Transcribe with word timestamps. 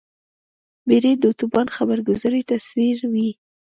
بیړۍ 0.87 1.13
د 1.19 1.25
توپان 1.39 1.67
خبرګذارۍ 1.75 2.41
ته 2.49 2.55
ځیر 2.69 2.99
وي. 3.13 3.29